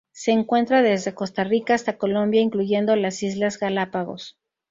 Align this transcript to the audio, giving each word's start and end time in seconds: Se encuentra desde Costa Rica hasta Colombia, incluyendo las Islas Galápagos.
Se 0.13 0.31
encuentra 0.31 0.81
desde 0.81 1.13
Costa 1.13 1.43
Rica 1.43 1.75
hasta 1.75 1.99
Colombia, 1.99 2.41
incluyendo 2.41 2.95
las 2.95 3.21
Islas 3.21 3.59
Galápagos. 3.59 4.35